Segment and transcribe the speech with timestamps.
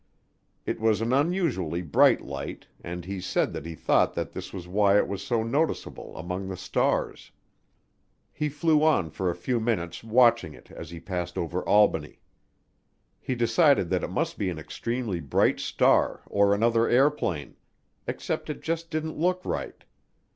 [0.65, 4.97] It was an unusually bright light, and he said that he thought this was why
[4.97, 7.29] it was so noticeable among the stars.
[8.33, 12.19] He flew on for a few minutes watching it as he passed over Albany.
[13.19, 17.55] He decided that it must be an extremely bright star or another airplane
[18.07, 19.83] except it just didn't look right.